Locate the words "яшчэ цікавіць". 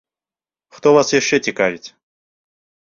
1.19-1.87